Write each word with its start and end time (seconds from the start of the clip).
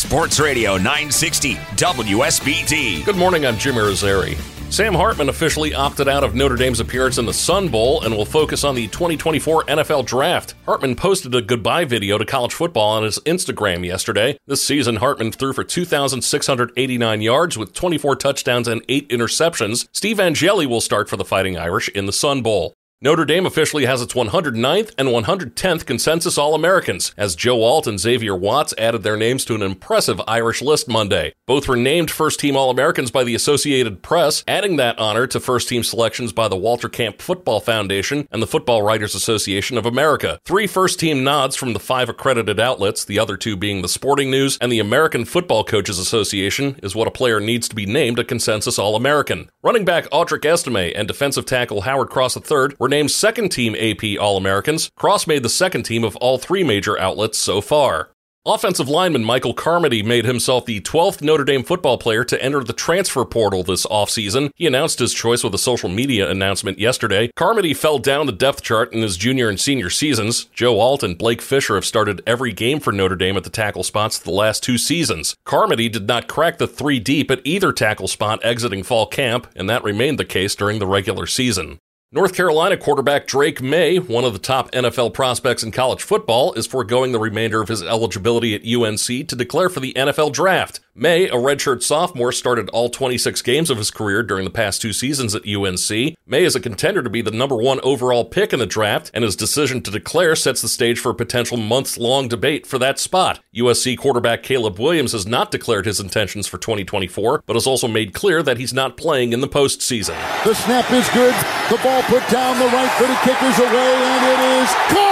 Sports 0.00 0.40
Radio 0.40 0.78
960 0.78 1.56
WSBT. 1.76 3.04
Good 3.04 3.16
morning, 3.16 3.44
I'm 3.44 3.58
Jimmy 3.58 3.80
Rosari. 3.80 4.34
Sam 4.72 4.94
Hartman 4.94 5.28
officially 5.28 5.74
opted 5.74 6.08
out 6.08 6.24
of 6.24 6.34
Notre 6.34 6.56
Dame's 6.56 6.80
appearance 6.80 7.18
in 7.18 7.26
the 7.26 7.34
Sun 7.34 7.68
Bowl 7.68 8.02
and 8.02 8.16
will 8.16 8.24
focus 8.24 8.64
on 8.64 8.74
the 8.74 8.88
2024 8.88 9.64
NFL 9.64 10.06
Draft. 10.06 10.54
Hartman 10.64 10.96
posted 10.96 11.34
a 11.34 11.42
goodbye 11.42 11.84
video 11.84 12.16
to 12.16 12.24
college 12.24 12.54
football 12.54 12.88
on 12.92 13.02
his 13.02 13.18
Instagram 13.20 13.84
yesterday. 13.84 14.38
This 14.46 14.64
season, 14.64 14.96
Hartman 14.96 15.32
threw 15.32 15.52
for 15.52 15.64
2,689 15.64 17.20
yards 17.20 17.58
with 17.58 17.74
24 17.74 18.16
touchdowns 18.16 18.68
and 18.68 18.82
8 18.88 19.06
interceptions. 19.10 19.86
Steve 19.92 20.18
Angeli 20.18 20.64
will 20.64 20.80
start 20.80 21.10
for 21.10 21.18
the 21.18 21.26
Fighting 21.26 21.58
Irish 21.58 21.90
in 21.90 22.06
the 22.06 22.12
Sun 22.12 22.40
Bowl. 22.40 22.72
Notre 23.02 23.24
Dame 23.24 23.46
officially 23.46 23.86
has 23.86 24.02
its 24.02 24.12
109th 24.12 24.92
and 24.98 25.08
110th 25.08 25.86
consensus 25.86 26.36
All 26.36 26.54
Americans, 26.54 27.14
as 27.16 27.34
Joe 27.34 27.62
Alt 27.62 27.86
and 27.86 27.98
Xavier 27.98 28.36
Watts 28.36 28.74
added 28.76 29.04
their 29.04 29.16
names 29.16 29.42
to 29.46 29.54
an 29.54 29.62
impressive 29.62 30.20
Irish 30.28 30.60
list 30.60 30.86
Monday. 30.86 31.32
Both 31.46 31.66
were 31.66 31.78
named 31.78 32.10
first 32.10 32.38
team 32.40 32.58
All 32.58 32.68
Americans 32.68 33.10
by 33.10 33.24
the 33.24 33.34
Associated 33.34 34.02
Press, 34.02 34.44
adding 34.46 34.76
that 34.76 34.98
honor 34.98 35.26
to 35.28 35.40
first 35.40 35.66
team 35.66 35.82
selections 35.82 36.34
by 36.34 36.46
the 36.46 36.58
Walter 36.58 36.90
Camp 36.90 37.22
Football 37.22 37.60
Foundation 37.60 38.28
and 38.30 38.42
the 38.42 38.46
Football 38.46 38.82
Writers 38.82 39.14
Association 39.14 39.78
of 39.78 39.86
America. 39.86 40.38
Three 40.44 40.66
first 40.66 41.00
team 41.00 41.24
nods 41.24 41.56
from 41.56 41.72
the 41.72 41.80
five 41.80 42.10
accredited 42.10 42.60
outlets, 42.60 43.06
the 43.06 43.18
other 43.18 43.38
two 43.38 43.56
being 43.56 43.80
the 43.80 43.88
Sporting 43.88 44.30
News 44.30 44.58
and 44.60 44.70
the 44.70 44.78
American 44.78 45.24
Football 45.24 45.64
Coaches 45.64 45.98
Association, 45.98 46.78
is 46.82 46.94
what 46.94 47.08
a 47.08 47.10
player 47.10 47.40
needs 47.40 47.66
to 47.70 47.74
be 47.74 47.86
named 47.86 48.18
a 48.18 48.24
consensus 48.24 48.78
All 48.78 48.94
American. 48.94 49.48
Running 49.62 49.86
back 49.86 50.04
Audric 50.10 50.44
Estime 50.44 50.92
and 50.94 51.08
defensive 51.08 51.46
tackle 51.46 51.80
Howard 51.80 52.10
Cross 52.10 52.36
III 52.36 52.76
were 52.78 52.89
named 52.90 53.10
second 53.10 53.48
team 53.48 53.74
AP 53.74 54.20
All 54.20 54.36
Americans. 54.36 54.90
Cross 54.96 55.26
made 55.26 55.42
the 55.42 55.48
second 55.48 55.84
team 55.84 56.04
of 56.04 56.16
all 56.16 56.36
three 56.36 56.62
major 56.62 56.98
outlets 56.98 57.38
so 57.38 57.60
far. 57.60 58.10
Offensive 58.46 58.88
lineman 58.88 59.22
Michael 59.22 59.52
Carmody 59.52 60.02
made 60.02 60.24
himself 60.24 60.64
the 60.64 60.80
12th 60.80 61.20
Notre 61.20 61.44
Dame 61.44 61.62
football 61.62 61.98
player 61.98 62.24
to 62.24 62.42
enter 62.42 62.64
the 62.64 62.72
transfer 62.72 63.22
portal 63.26 63.62
this 63.62 63.84
offseason. 63.84 64.50
He 64.56 64.66
announced 64.66 64.98
his 64.98 65.12
choice 65.12 65.44
with 65.44 65.54
a 65.54 65.58
social 65.58 65.90
media 65.90 66.30
announcement 66.30 66.78
yesterday. 66.78 67.30
Carmody 67.36 67.74
fell 67.74 67.98
down 67.98 68.24
the 68.24 68.32
depth 68.32 68.62
chart 68.62 68.94
in 68.94 69.02
his 69.02 69.18
junior 69.18 69.50
and 69.50 69.60
senior 69.60 69.90
seasons. 69.90 70.46
Joe 70.54 70.80
Alt 70.80 71.02
and 71.02 71.18
Blake 71.18 71.42
Fisher 71.42 71.74
have 71.74 71.84
started 71.84 72.22
every 72.26 72.54
game 72.54 72.80
for 72.80 72.92
Notre 72.92 73.14
Dame 73.14 73.36
at 73.36 73.44
the 73.44 73.50
tackle 73.50 73.82
spots 73.82 74.18
the 74.18 74.30
last 74.30 74.62
two 74.62 74.78
seasons. 74.78 75.36
Carmody 75.44 75.90
did 75.90 76.08
not 76.08 76.26
crack 76.26 76.56
the 76.56 76.66
three 76.66 76.98
deep 76.98 77.30
at 77.30 77.42
either 77.44 77.74
tackle 77.74 78.08
spot 78.08 78.42
exiting 78.42 78.82
fall 78.82 79.06
camp, 79.06 79.48
and 79.54 79.68
that 79.68 79.84
remained 79.84 80.18
the 80.18 80.24
case 80.24 80.54
during 80.54 80.78
the 80.78 80.86
regular 80.86 81.26
season. 81.26 81.78
North 82.12 82.34
Carolina 82.34 82.76
quarterback 82.76 83.28
Drake 83.28 83.62
Maye, 83.62 83.98
one 83.98 84.24
of 84.24 84.32
the 84.32 84.40
top 84.40 84.68
NFL 84.72 85.14
prospects 85.14 85.62
in 85.62 85.70
college 85.70 86.02
football, 86.02 86.52
is 86.54 86.66
foregoing 86.66 87.12
the 87.12 87.20
remainder 87.20 87.62
of 87.62 87.68
his 87.68 87.84
eligibility 87.84 88.52
at 88.52 88.66
UNC 88.66 89.28
to 89.28 89.36
declare 89.36 89.68
for 89.68 89.78
the 89.78 89.92
NFL 89.92 90.32
draft. 90.32 90.80
Maye, 90.94 91.28
a 91.28 91.34
redshirt 91.34 91.84
sophomore, 91.84 92.32
started 92.32 92.68
all 92.70 92.88
26 92.88 93.42
games 93.42 93.70
of 93.70 93.78
his 93.78 93.92
career 93.92 94.24
during 94.24 94.44
the 94.44 94.50
past 94.50 94.82
two 94.82 94.92
seasons 94.92 95.36
at 95.36 95.46
UNC. 95.46 96.16
Maye 96.26 96.44
is 96.44 96.56
a 96.56 96.60
contender 96.60 97.00
to 97.00 97.08
be 97.08 97.22
the 97.22 97.30
number 97.30 97.54
one 97.54 97.78
overall 97.84 98.24
pick 98.24 98.52
in 98.52 98.58
the 98.58 98.66
draft, 98.66 99.08
and 99.14 99.22
his 99.22 99.36
decision 99.36 99.82
to 99.82 99.90
declare 99.92 100.34
sets 100.34 100.62
the 100.62 100.68
stage 100.68 100.98
for 100.98 101.10
a 101.10 101.14
potential 101.14 101.56
months 101.56 101.96
long 101.96 102.26
debate 102.26 102.66
for 102.66 102.76
that 102.78 102.98
spot. 102.98 103.38
USC 103.54 103.96
quarterback 103.96 104.42
Caleb 104.42 104.80
Williams 104.80 105.12
has 105.12 105.28
not 105.28 105.52
declared 105.52 105.86
his 105.86 106.00
intentions 106.00 106.48
for 106.48 106.58
2024, 106.58 107.44
but 107.46 107.54
has 107.54 107.68
also 107.68 107.86
made 107.86 108.12
clear 108.12 108.42
that 108.42 108.58
he's 108.58 108.74
not 108.74 108.96
playing 108.96 109.32
in 109.32 109.40
the 109.40 109.48
postseason. 109.48 110.16
The 110.42 110.54
snap 110.54 110.90
is 110.90 111.08
good. 111.10 111.34
The 111.70 111.80
ball 111.84 112.02
put 112.02 112.28
down. 112.28 112.58
The 112.58 112.66
right 112.66 112.90
footed 112.98 113.16
kick 113.18 113.40
is 113.42 113.58
away, 113.60 113.94
and 113.94 114.26
it 114.26 114.62
is 114.62 114.74
good. 114.92 115.09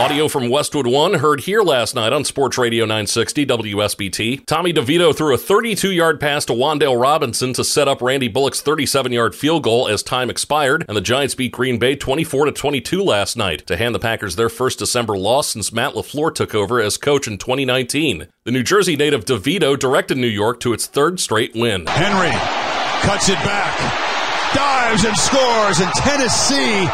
Audio 0.00 0.28
from 0.28 0.48
Westwood 0.48 0.86
One 0.86 1.12
heard 1.12 1.40
here 1.40 1.60
last 1.60 1.94
night 1.94 2.14
on 2.14 2.24
Sports 2.24 2.56
Radio 2.56 2.86
960 2.86 3.44
WSBT. 3.44 4.46
Tommy 4.46 4.72
DeVito 4.72 5.14
threw 5.14 5.34
a 5.34 5.36
32 5.36 5.90
yard 5.90 6.18
pass 6.18 6.46
to 6.46 6.54
Wan'Dale 6.54 6.98
Robinson 6.98 7.52
to 7.52 7.62
set 7.62 7.86
up 7.86 8.00
Randy 8.00 8.26
Bullock's 8.26 8.62
37 8.62 9.12
yard 9.12 9.34
field 9.34 9.62
goal 9.62 9.88
as 9.88 10.02
time 10.02 10.30
expired, 10.30 10.86
and 10.88 10.96
the 10.96 11.02
Giants 11.02 11.34
beat 11.34 11.52
Green 11.52 11.78
Bay 11.78 11.96
24 11.96 12.46
to 12.46 12.52
22 12.52 13.02
last 13.02 13.36
night 13.36 13.66
to 13.66 13.76
hand 13.76 13.94
the 13.94 13.98
Packers 13.98 14.36
their 14.36 14.48
first 14.48 14.78
December 14.78 15.18
loss 15.18 15.48
since 15.48 15.70
Matt 15.70 15.92
LaFleur 15.92 16.34
took 16.34 16.54
over 16.54 16.80
as 16.80 16.96
coach 16.96 17.28
in 17.28 17.36
2019. 17.36 18.26
The 18.44 18.50
New 18.50 18.62
Jersey 18.62 18.96
native 18.96 19.26
DeVito 19.26 19.78
directed 19.78 20.16
New 20.16 20.28
York 20.28 20.60
to 20.60 20.72
its 20.72 20.86
third 20.86 21.20
straight 21.20 21.54
win. 21.54 21.86
Henry 21.86 22.30
cuts 23.02 23.28
it 23.28 23.38
back, 23.44 23.76
dives 24.54 25.04
and 25.04 25.14
scores, 25.18 25.80
and 25.80 25.92
Tennessee 25.92 26.88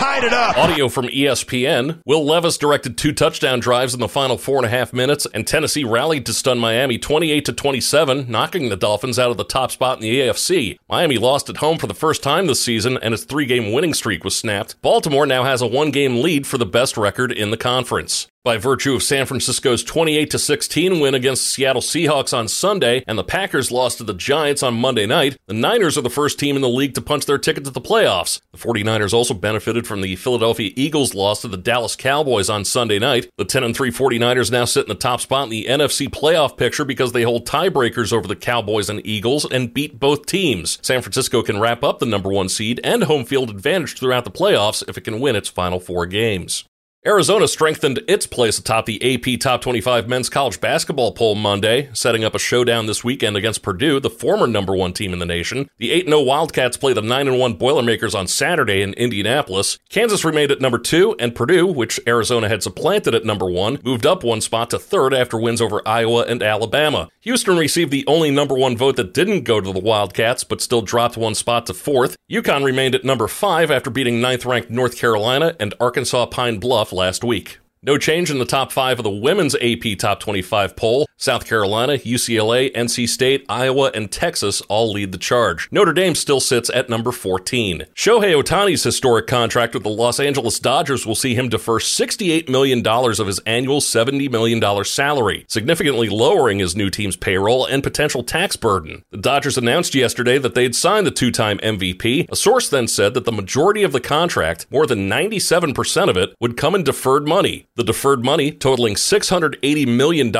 tied 0.00 0.24
it 0.24 0.32
up. 0.32 0.56
Audio 0.56 0.88
from 0.88 1.06
ESPN. 1.06 2.00
Will 2.06 2.24
Levis 2.24 2.56
directed 2.56 2.96
two 2.96 3.12
touchdown 3.12 3.60
drives 3.60 3.92
in 3.92 4.00
the 4.00 4.08
final 4.08 4.38
four 4.38 4.56
and 4.56 4.66
a 4.66 4.70
half 4.70 4.92
minutes, 4.92 5.26
and 5.34 5.46
Tennessee 5.46 5.84
rallied 5.84 6.24
to 6.26 6.32
stun 6.32 6.58
Miami 6.58 6.98
28 6.98 7.44
to 7.44 7.52
27, 7.52 8.30
knocking 8.30 8.68
the 8.68 8.76
Dolphins 8.76 9.18
out 9.18 9.30
of 9.30 9.36
the 9.36 9.44
top 9.44 9.70
spot 9.70 9.98
in 9.98 10.02
the 10.02 10.20
AFC. 10.20 10.78
Miami 10.88 11.18
lost 11.18 11.50
at 11.50 11.58
home 11.58 11.78
for 11.78 11.86
the 11.86 11.94
first 11.94 12.22
time 12.22 12.46
this 12.46 12.62
season, 12.62 12.98
and 13.02 13.12
its 13.12 13.24
three 13.24 13.46
game 13.46 13.72
winning 13.72 13.94
streak 13.94 14.24
was 14.24 14.36
snapped. 14.36 14.80
Baltimore 14.82 15.26
now 15.26 15.44
has 15.44 15.60
a 15.60 15.66
one 15.66 15.90
game 15.90 16.22
lead 16.22 16.46
for 16.46 16.58
the 16.58 16.66
best 16.66 16.96
record 16.96 17.30
in 17.30 17.50
the 17.50 17.56
conference 17.56 18.26
by 18.42 18.56
virtue 18.56 18.94
of 18.94 19.02
San 19.02 19.26
Francisco's 19.26 19.84
28 19.84 20.32
16 20.32 20.98
win 20.98 21.14
against 21.14 21.44
the 21.44 21.50
Seattle 21.50 21.82
Seahawks 21.82 22.36
on 22.36 22.48
Sunday 22.48 23.04
and 23.06 23.18
the 23.18 23.24
Packers 23.24 23.70
lost 23.70 23.98
to 23.98 24.04
the 24.04 24.14
Giants 24.14 24.62
on 24.62 24.74
Monday 24.74 25.04
night, 25.04 25.36
the 25.46 25.52
Niners 25.52 25.98
are 25.98 26.02
the 26.02 26.08
first 26.08 26.38
team 26.38 26.56
in 26.56 26.62
the 26.62 26.68
league 26.68 26.94
to 26.94 27.02
punch 27.02 27.26
their 27.26 27.36
ticket 27.36 27.64
to 27.64 27.70
the 27.70 27.82
playoffs. 27.82 28.40
The 28.52 28.58
49ers 28.58 29.12
also 29.12 29.34
benefited 29.34 29.86
from 29.86 30.00
the 30.00 30.16
Philadelphia 30.16 30.72
Eagles 30.74 31.14
loss 31.14 31.42
to 31.42 31.48
the 31.48 31.58
Dallas 31.58 31.96
Cowboys 31.96 32.48
on 32.48 32.64
Sunday 32.64 32.98
night. 32.98 33.28
The 33.36 33.44
10 33.44 33.62
and 33.62 33.76
3 33.76 33.90
49ers 33.90 34.50
now 34.50 34.64
sit 34.64 34.84
in 34.84 34.88
the 34.88 34.94
top 34.94 35.20
spot 35.20 35.44
in 35.44 35.50
the 35.50 35.66
NFC 35.66 36.08
playoff 36.08 36.56
picture 36.56 36.86
because 36.86 37.12
they 37.12 37.24
hold 37.24 37.46
tiebreakers 37.46 38.12
over 38.12 38.26
the 38.26 38.36
Cowboys 38.36 38.88
and 38.88 39.04
Eagles 39.06 39.44
and 39.44 39.74
beat 39.74 40.00
both 40.00 40.24
teams. 40.24 40.78
San 40.80 41.02
Francisco 41.02 41.42
can 41.42 41.60
wrap 41.60 41.84
up 41.84 41.98
the 41.98 42.06
number 42.06 42.30
1 42.30 42.48
seed 42.48 42.80
and 42.82 43.04
home 43.04 43.26
field 43.26 43.50
advantage 43.50 43.98
throughout 43.98 44.24
the 44.24 44.30
playoffs 44.30 44.82
if 44.88 44.96
it 44.96 45.02
can 45.02 45.20
win 45.20 45.36
its 45.36 45.48
final 45.50 45.78
4 45.78 46.06
games. 46.06 46.64
Arizona 47.06 47.48
strengthened 47.48 47.98
its 48.06 48.26
place 48.26 48.58
atop 48.58 48.84
the 48.84 49.00
AP 49.02 49.40
Top 49.40 49.62
25 49.62 50.06
men's 50.06 50.28
college 50.28 50.60
basketball 50.60 51.12
poll 51.12 51.34
Monday, 51.34 51.88
setting 51.94 52.24
up 52.24 52.34
a 52.34 52.38
showdown 52.38 52.84
this 52.84 53.02
weekend 53.02 53.38
against 53.38 53.62
Purdue, 53.62 54.00
the 54.00 54.10
former 54.10 54.46
number 54.46 54.76
one 54.76 54.92
team 54.92 55.14
in 55.14 55.18
the 55.18 55.24
nation. 55.24 55.70
The 55.78 55.92
8 55.92 56.04
0 56.04 56.20
Wildcats 56.20 56.76
play 56.76 56.92
the 56.92 57.00
9 57.00 57.38
1 57.38 57.54
Boilermakers 57.54 58.14
on 58.14 58.26
Saturday 58.26 58.82
in 58.82 58.92
Indianapolis. 58.92 59.78
Kansas 59.88 60.26
remained 60.26 60.50
at 60.50 60.60
number 60.60 60.78
two, 60.78 61.16
and 61.18 61.34
Purdue, 61.34 61.66
which 61.66 61.98
Arizona 62.06 62.50
had 62.50 62.62
supplanted 62.62 63.14
at 63.14 63.24
number 63.24 63.46
one, 63.46 63.78
moved 63.82 64.04
up 64.04 64.22
one 64.22 64.42
spot 64.42 64.68
to 64.68 64.78
third 64.78 65.14
after 65.14 65.40
wins 65.40 65.62
over 65.62 65.80
Iowa 65.88 66.26
and 66.28 66.42
Alabama. 66.42 67.08
Houston 67.22 67.56
received 67.56 67.90
the 67.90 68.04
only 68.06 68.30
number 68.30 68.54
one 68.54 68.76
vote 68.76 68.96
that 68.96 69.14
didn't 69.14 69.44
go 69.44 69.58
to 69.58 69.72
the 69.72 69.80
Wildcats, 69.80 70.44
but 70.44 70.60
still 70.60 70.82
dropped 70.82 71.16
one 71.16 71.34
spot 71.34 71.64
to 71.64 71.72
fourth. 71.72 72.18
UConn 72.30 72.62
remained 72.62 72.94
at 72.94 73.04
number 73.04 73.26
five 73.26 73.70
after 73.70 73.88
beating 73.88 74.20
ninth 74.20 74.44
ranked 74.44 74.68
North 74.70 74.98
Carolina 74.98 75.56
and 75.58 75.72
Arkansas 75.80 76.26
Pine 76.26 76.58
Bluff 76.58 76.89
last 76.92 77.24
week. 77.24 77.58
No 77.82 77.96
change 77.96 78.30
in 78.30 78.38
the 78.38 78.44
top 78.44 78.72
five 78.72 78.98
of 78.98 79.04
the 79.04 79.10
women's 79.10 79.54
AP 79.54 79.96
Top 79.98 80.20
25 80.20 80.76
poll. 80.76 81.06
South 81.16 81.46
Carolina, 81.46 81.94
UCLA, 81.94 82.70
NC 82.74 83.08
State, 83.08 83.44
Iowa, 83.48 83.90
and 83.94 84.10
Texas 84.10 84.62
all 84.68 84.92
lead 84.92 85.12
the 85.12 85.18
charge. 85.18 85.68
Notre 85.70 85.92
Dame 85.92 86.14
still 86.14 86.40
sits 86.40 86.70
at 86.70 86.88
number 86.88 87.12
14. 87.12 87.84
Shohei 87.94 88.42
Ohtani's 88.42 88.82
historic 88.82 89.26
contract 89.26 89.74
with 89.74 89.82
the 89.82 89.90
Los 89.90 90.18
Angeles 90.18 90.58
Dodgers 90.58 91.06
will 91.06 91.14
see 91.14 91.34
him 91.34 91.50
defer 91.50 91.78
$68 91.78 92.48
million 92.50 92.86
of 92.86 93.26
his 93.26 93.38
annual 93.40 93.80
$70 93.80 94.30
million 94.30 94.84
salary, 94.84 95.44
significantly 95.48 96.08
lowering 96.08 96.58
his 96.58 96.76
new 96.76 96.88
team's 96.88 97.16
payroll 97.16 97.66
and 97.66 97.82
potential 97.82 98.22
tax 98.22 98.56
burden. 98.56 99.04
The 99.10 99.18
Dodgers 99.18 99.58
announced 99.58 99.94
yesterday 99.94 100.38
that 100.38 100.54
they'd 100.54 100.74
signed 100.74 101.06
the 101.06 101.10
two 101.10 101.30
time 101.30 101.58
MVP. 101.58 102.30
A 102.30 102.36
source 102.36 102.68
then 102.68 102.88
said 102.88 103.12
that 103.12 103.26
the 103.26 103.32
majority 103.32 103.82
of 103.82 103.92
the 103.92 104.00
contract, 104.00 104.66
more 104.70 104.86
than 104.86 105.08
97% 105.08 106.08
of 106.08 106.16
it, 106.16 106.34
would 106.40 106.58
come 106.58 106.74
in 106.74 106.82
deferred 106.82 107.26
money. 107.28 107.66
The 107.80 107.84
deferred 107.84 108.22
money, 108.22 108.52
totaling 108.52 108.94
$680 108.94 109.88
million, 109.88 110.30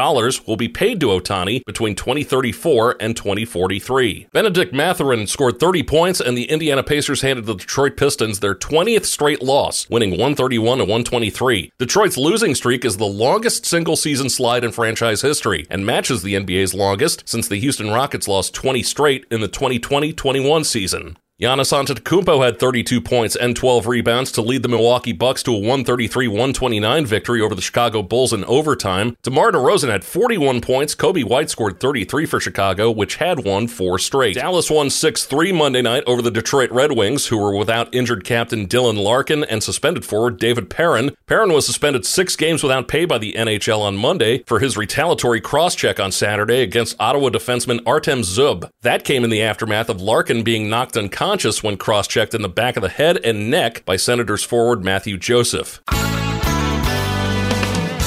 will 0.46 0.58
be 0.58 0.69
paid 0.69 1.00
to 1.00 1.06
Ohtani 1.06 1.64
between 1.64 1.94
2034 1.94 2.96
and 3.00 3.16
2043. 3.16 4.26
Benedict 4.31 4.75
Mathurin 4.75 5.26
scored 5.26 5.58
30 5.58 5.82
points, 5.84 6.20
and 6.20 6.37
the 6.37 6.50
Indiana 6.50 6.82
Pacers 6.82 7.22
handed 7.22 7.46
the 7.46 7.54
Detroit 7.54 7.96
Pistons 7.96 8.40
their 8.40 8.54
20th 8.54 9.06
straight 9.06 9.42
loss, 9.42 9.88
winning 9.88 10.10
131 10.10 10.76
to 10.76 10.84
123. 10.84 11.72
Detroit's 11.78 12.19
losing 12.19 12.54
streak 12.54 12.84
is 12.84 12.98
the 12.98 13.06
longest 13.06 13.64
single 13.64 13.96
season 13.96 14.28
slide 14.28 14.62
in 14.62 14.70
franchise 14.70 15.22
history 15.22 15.66
and 15.70 15.87
matches 15.87 16.22
the 16.22 16.34
NBA's 16.34 16.75
longest 16.75 17.26
since 17.26 17.48
the 17.48 17.56
Houston 17.56 17.88
Rockets 17.88 18.28
lost 18.28 18.52
20 18.52 18.82
straight 18.82 19.25
in 19.31 19.40
the 19.40 19.48
2020 19.48 20.12
21 20.12 20.64
season. 20.64 21.16
Giannis 21.40 21.72
Antetokounmpo 21.72 22.44
had 22.44 22.58
32 22.58 23.00
points 23.00 23.34
and 23.34 23.56
12 23.56 23.87
rebounds 23.87 24.31
to 24.32 24.42
lead 24.42 24.62
the 24.62 24.69
Milwaukee 24.69 25.14
Bucks 25.14 25.42
to 25.44 25.56
a 25.56 25.58
133-129 25.58 27.06
victory 27.06 27.40
over 27.40 27.54
the 27.54 27.62
Chicago 27.62 28.02
Bulls 28.02 28.34
in 28.34 28.44
overtime. 28.44 29.16
DeMar 29.22 29.52
DeRozan 29.52 29.88
had 29.88 30.04
41 30.04 30.60
points. 30.60 30.94
Coby 30.94 31.25
White 31.25 31.48
scored 31.48 31.81
33 31.81 32.26
for 32.26 32.40
Chicago, 32.40 32.90
which 32.90 33.16
had 33.16 33.42
won 33.42 33.69
four 33.69 33.98
straight. 33.98 34.34
Dallas 34.34 34.70
won 34.70 34.88
6-3 34.88 35.56
Monday 35.56 35.81
night 35.81 36.04
over 36.06 36.20
the 36.20 36.31
Detroit 36.31 36.70
Red 36.72 36.92
Wings, 36.92 37.28
who 37.28 37.38
were 37.38 37.56
without 37.56 37.94
injured 37.94 38.22
captain 38.22 38.69
Dylan 38.69 39.02
Larkin 39.02 39.42
and 39.44 39.62
suspended 39.62 40.04
forward 40.04 40.38
David 40.38 40.69
Perron. 40.69 41.16
Perron 41.25 41.54
was 41.54 41.64
suspended 41.64 42.04
six 42.04 42.37
games 42.37 42.62
without 42.62 42.87
pay 42.87 43.06
by 43.06 43.16
the 43.16 43.32
NHL 43.32 43.81
on 43.81 43.96
Monday 43.96 44.42
for 44.42 44.58
his 44.58 44.76
retaliatory 44.76 45.40
cross-check 45.40 45.98
on 45.98 46.12
Saturday 46.12 46.60
against 46.60 47.00
Ottawa 47.00 47.31
defenseman 47.31 47.81
Artem 47.87 48.20
Zub. 48.20 48.69
That 48.82 49.06
came 49.06 49.25
in 49.25 49.31
the 49.31 49.40
aftermath 49.40 49.88
of 49.88 50.02
Larkin 50.02 50.42
being 50.42 50.69
knocked 50.69 50.98
unconscious 50.98 51.29
unconscious 51.30 51.62
when 51.62 51.76
cross 51.76 52.08
checked 52.08 52.34
in 52.34 52.42
the 52.42 52.48
back 52.48 52.76
of 52.76 52.82
the 52.82 52.88
head 52.88 53.16
and 53.18 53.48
neck 53.48 53.84
by 53.84 53.94
Senators 53.94 54.42
forward 54.42 54.84
Mathieu 54.84 55.16
Joseph. 55.16 55.80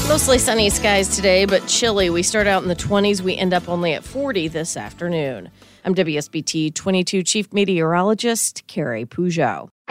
Mostly 0.10 0.38
sunny 0.38 0.70
skies 0.70 1.16
today, 1.16 1.46
but 1.46 1.66
chilly. 1.66 2.10
We 2.10 2.22
start 2.22 2.48
out 2.48 2.64
in 2.64 2.68
the 2.68 2.76
20s. 2.76 3.22
We 3.22 3.38
end 3.38 3.54
up 3.54 3.70
only 3.70 3.94
at 3.94 4.04
40 4.04 4.50
this 4.50 4.76
afternoon. 4.76 5.50
I'm 5.86 5.96
WSBT 5.96 6.74
22 6.74 7.24
Chief 7.24 7.54
Meteorologist 7.54 8.68
Carrie 8.68 9.06
Peugeot. 9.06 9.70